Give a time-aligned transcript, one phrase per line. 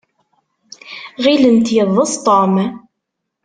[1.23, 2.55] Ɣilent yeḍḍes Tom.